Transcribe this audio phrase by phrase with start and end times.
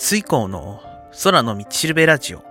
[0.00, 0.80] 水耕の
[1.24, 2.44] 空の道しるべラジオ。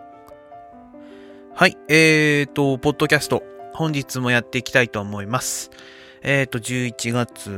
[1.56, 3.42] はい、えーと、ポッドキャスト、
[3.74, 5.72] 本日もやっていきたいと思います。
[6.24, 7.50] えーと、11月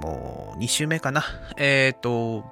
[0.00, 1.24] も2週目かな。
[1.56, 2.44] えーと、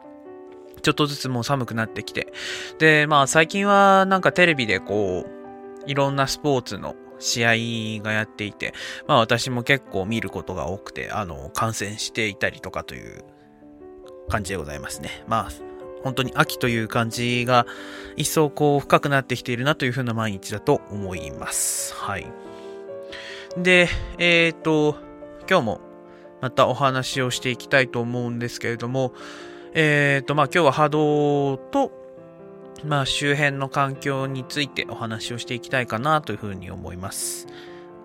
[0.82, 2.32] ちょっとずつもう寒くなってきて。
[2.80, 8.74] で、まあ最近はなんかテレビでこう、いろんなスポーツの試合がやっていて、
[9.06, 13.22] まあ私も結構見ることが多くて、あの、観戦していたりとかという
[14.28, 15.22] 感じでございますね。
[15.28, 15.69] まあ、
[16.02, 17.66] 本当に秋という感じが
[18.16, 21.94] 一層こう深くなってきているなという風な毎日だと思います。
[21.94, 22.26] はい。
[23.56, 24.96] で、えっ、ー、と、
[25.48, 25.80] 今日も
[26.40, 29.12] またお話をしていきたいと思うんですけれども、
[29.74, 31.92] えっ、ー、と、まあ今日は波動と、
[32.84, 37.46] まあ周辺の環境についてお話をしていきたいかなというふうに思います。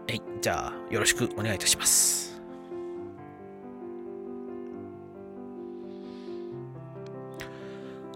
[0.07, 2.24] はい、じゃあよろしくお願いいたします。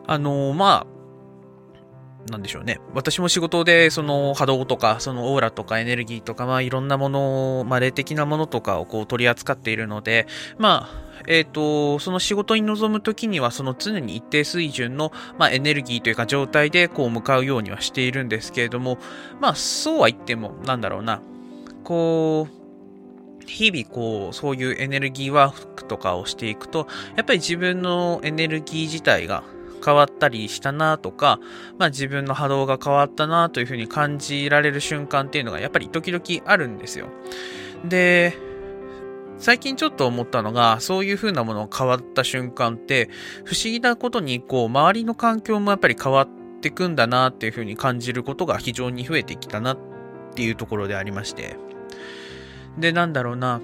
[0.09, 0.87] あのー、ま
[2.27, 2.79] あ、なんでしょうね。
[2.95, 10.25] 私も仕事で、その波動とか、そのオーラとかエネルギーとか、まあいろんなもの、まあ霊的なものとかをこう取り扱っているので、
[10.57, 18.97] まあ、えっ、ー、と、その仕事に臨むときには、その常に一定水準の、まあ、エネルギーというか状態でこう向かうようにはしているんですけれども、
[19.39, 21.21] まあそうは言っても、なんだろうな、
[21.83, 29.43] こう、日々こう、そういうエネルギーワークとかをしていくと、やっぱり自分のエネルギー自体が、
[29.83, 31.39] 変わったりしたなとか、
[31.77, 37.07] まあ自分の波動が変わったなというふうに感じられる瞬間っていうのがやっぱり時々あるんですよ。
[37.85, 38.37] で、
[39.39, 43.09] 最近ちょっと思ったのが、そういう風なものが変わった瞬間って、
[43.45, 46.29] 不思議なことに、こう、周りの環境もやっぱり変わっ
[46.61, 49.77] てくんだなっていう風に感じることが非常に増えてきたなっ
[50.35, 51.55] ていうところでありまして。
[52.77, 53.61] で、なんだろうな、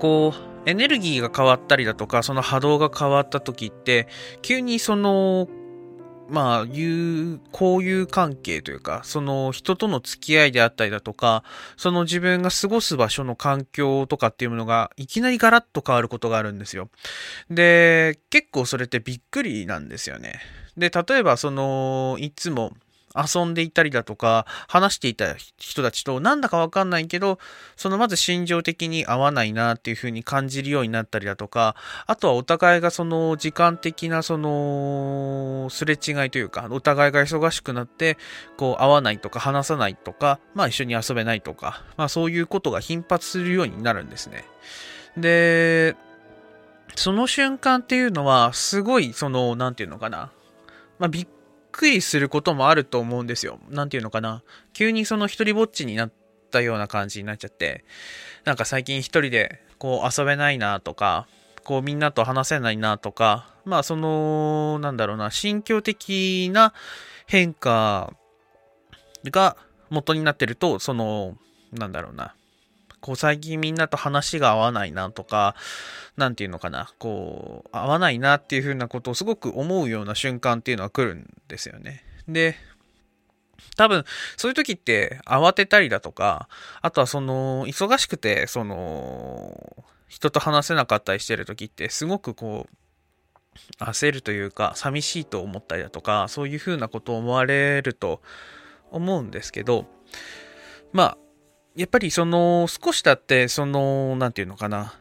[0.00, 4.06] こう、エネルギーが変わったりだとか、その波動が変わった時って、
[4.42, 5.48] 急にその、
[6.28, 11.42] まあ、いう、交友関係というか、その人との付き合いであったりだとか、
[11.76, 16.88] その自分が過ごす場所の環境とかっていうものが、いきなりガラッと変わることがあるんですよ。
[17.50, 20.40] で、結構それってびっくりなんですよね。
[20.76, 22.72] で、例えばその、いつも、
[23.16, 27.38] 遊んでいたりだとか、話していた人たちとなんだかわかんないけど、
[27.76, 38.18] そのまず心情的に合わないなっていう風に感じるようになったりだとか、あとはお互いがその時間的なそのすれ違いというか、お互いが忙しくなって、
[38.56, 44.44] こう会わないとか話さないとか、まあ一緒に遊べないとか、まあそういうことが頻発するようになるんですね。
[45.16, 45.96] で、
[46.94, 50.30] その瞬間っていうのは、すごい、その、なんていうのかな。
[50.98, 51.26] まあ、びっ
[51.72, 53.58] くりすることもあると思うんですよ。
[53.70, 54.42] なんていうのかな。
[54.72, 56.12] 急にその一人ぼっちになっ
[56.50, 57.84] たような感じになっちゃって、
[58.44, 61.26] なんか最近一人でこう遊べないなとか、
[61.64, 66.74] こうみんなと話せないなとか、まあその、なんだろうな、心境的な
[67.26, 68.12] 変化
[69.24, 69.56] が
[69.90, 71.36] 元になってると、その、
[71.72, 72.34] なんだろうな、
[73.02, 75.56] こう最近みんなと話が合わないなとか、
[76.16, 82.04] なんていうのかな、こう、合わないなっていうふうなことをすごく思うような瞬間っていうのは来るんですよね。
[82.28, 82.56] で、
[83.76, 84.04] 多分、
[84.36, 86.48] そういう時って慌てたりだとか、
[86.80, 98.22] あとはその、忙しくて、その、人と話せなかったりしてる時って、すごくこう、焦るというか、寂しいと思ったりだとか、そういうふうなことを思われると
[98.92, 99.86] 思うんですけど、
[100.92, 101.18] まあ、
[101.74, 104.94] やっぱりその、少し経って、その、なんていうのかな、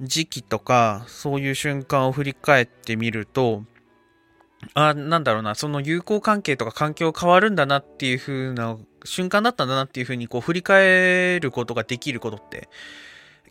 [0.00, 3.62] 時期とか、そういう瞬間を振り返ってみると、
[4.74, 12.68] あ、なんだろうな、その友好関係とか環境変わるんだなっていう風な瞬間だったんだなっていう風にこう振り返ることができることって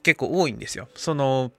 [0.04, 0.90] 結構多いんですよ。
[0.96, 1.52] その、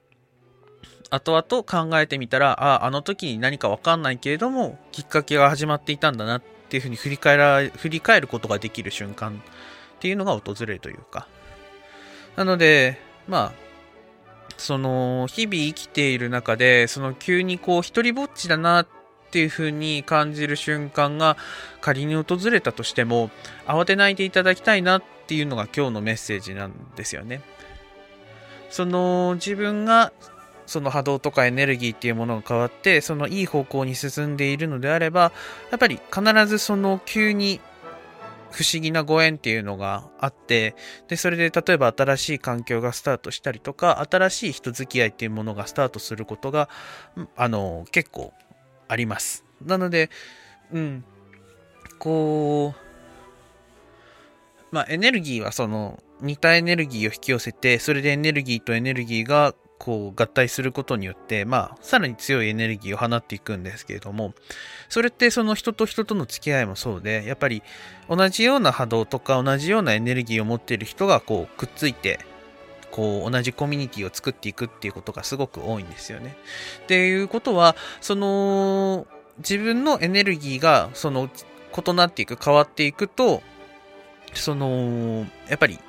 [1.09, 9.41] 後々考えてみたら、あ、あの時に何かわかんないけれども、きっかけが始まっていたんだなっていう風に振り返ら、振り返ることができる瞬間
[9.97, 11.27] っていうのが訪れるというか。
[12.35, 13.67] なので、まあ、
[14.57, 18.87] その、日々生きている中で、その急にこう、一人ぼっちだなっ
[19.31, 21.35] ていう風に感じる瞬間が
[21.81, 23.31] 仮に訪れたとしても、
[23.65, 27.41] 慌てないでいただきたいなっていうのが今日のメッセージなんですよね。
[28.69, 30.11] その、自分が
[30.67, 35.31] その波動とかエネルギーっていうものが変わって、そのいい方向に進んでいるのであれば、
[35.71, 37.61] やっぱり必ずその急に
[38.51, 40.75] 不思議なご縁っていうのがあって、
[41.07, 46.69] で、それで例えば新しい環境がスタートしたりとか、新しい人付き合いっていうものがスタートすることが、
[47.35, 48.33] あの、結構
[48.87, 49.43] あります。
[49.63, 50.09] なので、
[50.71, 51.03] うん、
[51.99, 52.87] こう、
[54.71, 64.33] まあ、エネルギーはその、似たエネルギーを引き寄せて、それでエネルギーとエネルギーがこう合体することによって、まあ、さらに強いエネルギーを放っていくんですけれども、
[64.89, 67.63] それってその人と人との付き合いもそうで、やっぱり
[68.09, 72.19] 同じような波動とか同じようなエネルギーを持っている人がこうくっついて、
[72.91, 76.35] こう同じコミュニティを作っていくっていうことがすごく多いんですよね。
[76.83, 79.05] っていうことは、その
[79.37, 81.29] 自分のエネルギーがその
[81.77, 83.43] 異なっていく、変わっていくと、
[84.33, 85.79] その、やっぱり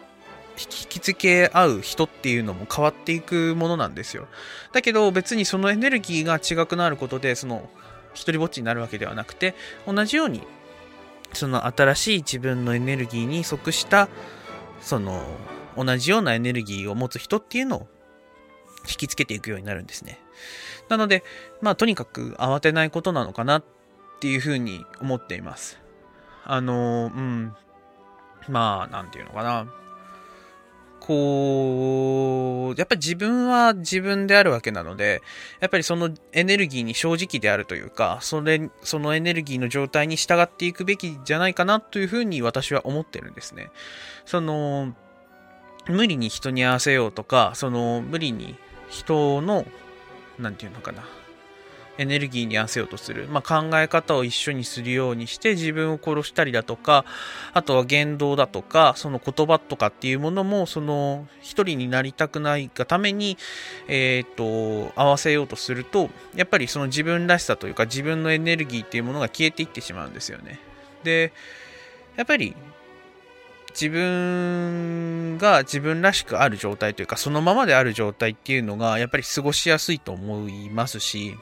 [0.58, 4.28] 引き付け合う人っていうのも変わっていくものなんですよ。
[4.72, 7.68] だけど別にそのエネルギーが違くなることで、その、
[8.14, 9.54] 一人ぼっちになるわけではなくて、
[9.86, 10.42] 同じように、
[11.32, 14.08] その新しい自分のエネルギーに即した、
[14.80, 15.22] その、
[15.76, 17.88] 同じようなエネルギーを持つ人っていうのを
[18.88, 20.18] 引きつけていくようになるんですね。
[20.88, 21.22] なので、
[21.60, 23.64] まあとにかく慌てないことなのかなっ
[24.20, 25.78] ていうふうに思っています。
[26.44, 27.54] あの、うん。
[28.48, 29.66] まあ、なんていうのかな。
[31.00, 35.22] こう、やっぱり自分は自分であるわけなので、
[35.60, 43.70] やっぱりそのエネルギーに正直であるというか、それ、そのエネルギーの状態に従っていくべきじゃないかなというふうに私は思ってるんですね。
[44.26, 44.94] その、
[45.86, 48.56] 無理に人に合わせようとか、その、無理に
[48.88, 49.64] 人の、
[50.38, 51.04] なんていうのかな、
[51.98, 57.04] エネルギーに合わせようとする、まあ、考え方を一緒にするようにして自分を殺したりだとか、
[57.52, 63.36] あとは言動だとか、その言葉とかっていうものも、その一人になりたくないがために、
[63.88, 70.60] えっ、ー、と、合わせようとすると、やっぱりその自分らしさというか自分のエネルギーっていうものが消えていってしまうんですよね。
[71.02, 71.32] で、
[72.16, 72.54] やっぱり
[73.70, 81.36] 自分が自分らしくある状態というか、そのままである状態っていうのが、やっぱり過ごしやすいと思いますし、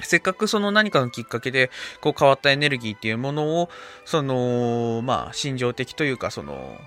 [0.00, 3.68] せっかくその何かのきっかけで、こう変わったエネルギーっていうものを、
[4.04, 6.78] その、まあ、心情的というか、その、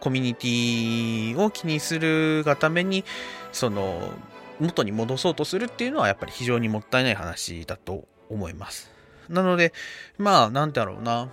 [0.00, 3.04] コミュニティを気にするがために、
[3.52, 4.12] その、
[4.60, 8.90] 元に戻そうとするっていうのは、やっぱり非常にもったいない話だと思います。
[9.28, 9.72] なので、
[10.18, 11.28] まあ、なんだろうな。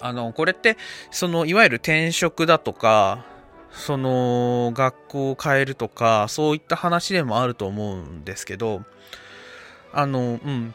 [0.00, 0.76] あの、これって、
[1.10, 3.24] その、いわゆる転職だとか、
[3.72, 8.82] その、学校を変えるとか、そういった話でもあると思うんですけど、
[9.92, 10.74] あの、うん、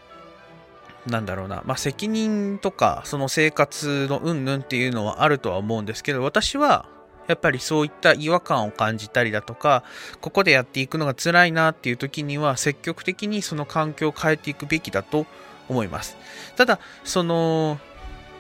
[1.07, 6.85] なんだろうな、まあ、責任とか、その生活のうんぬんっていうのはあるとは思うんですけど、私は、
[7.27, 9.83] やっぱりそういった違和感を感じたりだとか、
[10.21, 15.25] ここでやっていくのが辛いなっていう時には、積極的にその環境を変えていくべきだと
[15.69, 16.17] 思います。
[16.55, 17.79] ただ、その、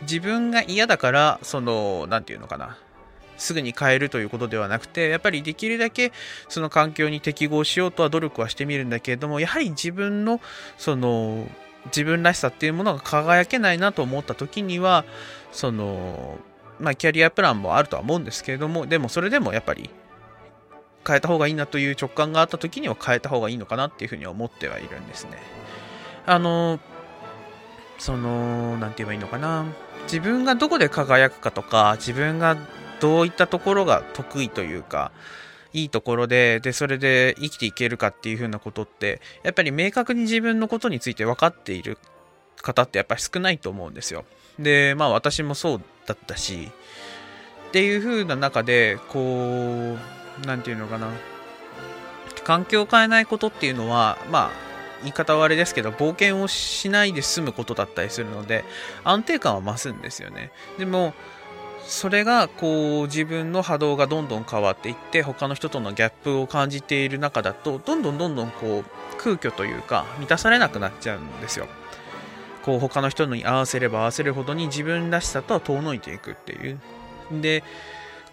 [0.01, 2.77] 自分が嫌だから、その、なんていうのかな、
[3.37, 6.11] すぐに変えるということではなくて、やっぱりできるだけ
[6.49, 10.41] その環境に適合しようとは努力はしてみるんだけれども、やはり自分の、
[10.77, 11.47] その、
[11.87, 15.05] 自分らしさっていうものが輝けないなと思った時には、
[15.51, 16.37] その、
[16.79, 19.89] まあ、キャリアプランもあるとは思うんですけれども、でもそれでもやっぱり
[21.05, 25.37] 変えた方がいいなという直感があった時には変えた方がいいのかなっていうふうに思ってはいるんですね。
[26.25, 26.79] あの、
[27.97, 29.65] その、なんて言えばいいのかな。
[30.03, 32.57] 自分がどこで輝くかとか、自分が
[33.03, 35.11] どういったところが得意というか、
[35.73, 41.97] いいところで、で、それで生きていけるかっていう風なことって、やっぱり明確に自分のことについて分かっている
[42.61, 44.23] 方ってやっぱり少ないと思うんですよ。
[44.57, 46.71] で、まあ私もそうだったし、
[47.67, 49.97] っていう風な中で、こ
[50.39, 51.09] う、なんていうのかな、
[52.45, 54.51] 環境を変えないことっていうのは、まあ、
[55.01, 58.63] 言い方はあれですけど、冒険をしないで済むことだったりするので、
[59.03, 60.53] 安定感は増すんですよね。
[60.77, 61.13] でも、
[61.85, 71.67] それがこう自分の波動がどんどん変わっていって他の人とのギャップを感じている中だとどんどんどんどんこう空虚というか満たされなくなっちゃうんですよ。
[72.63, 76.79] こう他の人に合わせれば合わせるほどに自分らしさとは遠のいていくっていう。
[77.41, 77.63] で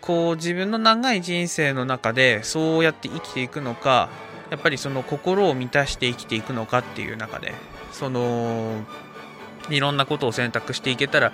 [0.01, 4.09] こう自分の長い人生の中でそうやって生きていくのか
[4.51, 7.53] やっぱりその心を満たして生きていくのかっていう中で
[7.93, 8.85] その
[9.69, 11.33] いろんなことを選択していけたら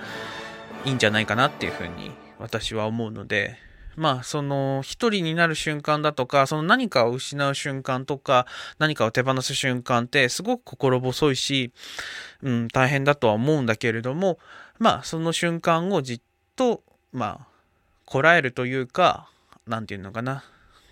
[0.84, 3.56] いいんじゃないかなっていうふうに私は思うので、
[3.96, 8.46] まあ、その、一人になる瞬間だとか、その何かを失う瞬間とか、
[8.78, 11.72] 何かを手放す瞬間って、すごく心細いし、
[12.42, 14.38] うん、大変だとは思うんだけれども、
[14.78, 16.20] まあ、その瞬間をじっ
[16.56, 17.46] と、まあ、
[18.04, 19.30] こらえるというか、
[19.66, 20.44] なんていうのかな。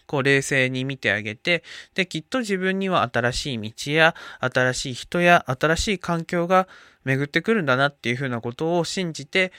[0.07, 1.63] こう冷静に見てあげて、
[1.95, 6.69] で、きっと自分には新しい道や、新しい人や、新しい環境が
[7.05, 9.53] 巡ってくるんだなっていうふうなことを信じて、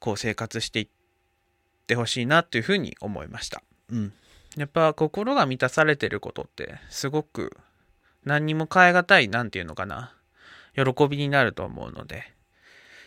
[0.00, 0.88] こう生活していっ
[1.86, 3.62] てほしいなっていうふうに思いました。
[3.90, 4.12] うん。
[4.56, 7.56] やっぱ心が満たされてることってすごく
[8.24, 10.14] 何にも変え難い、なんていうのかな。
[10.74, 12.34] 喜びになると思うので、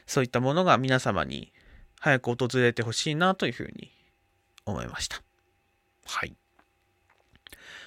[0.07, 1.53] そういったものが皆様に
[1.99, 3.91] 早く訪れてほしいなというふうに
[4.65, 5.21] 思いました。
[6.05, 6.33] はい。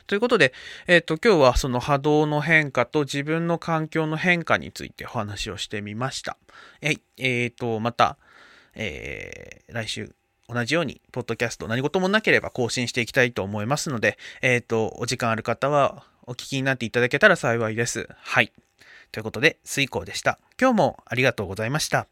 [0.06, 0.52] ということで、
[0.87, 6.37] えっ、と、今日はその波動の変化と自分の環境の変化についてお話をしてみました。
[6.80, 8.16] ええっ、と、また、
[8.75, 10.14] えー、来週
[10.49, 18.09] 同じように、ポッドキャスト何事もなければ更新していきたいと思いますので、えっ、と、お時間ある方はお聞きになっていただけたら幸いです。
[18.16, 18.52] はい。
[19.11, 20.38] ということで、水耕でした。
[20.61, 22.12] 今日もありがとうございました。